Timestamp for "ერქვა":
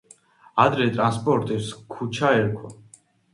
2.41-2.73